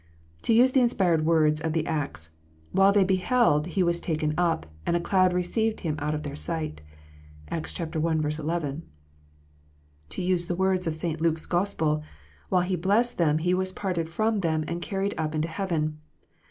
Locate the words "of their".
6.15-6.35